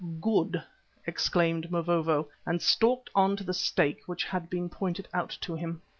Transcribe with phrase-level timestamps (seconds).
[0.19, 0.63] "Good,"
[1.05, 5.83] exclaimed Mavovo, and stalked on to the stake which had been pointed out to him.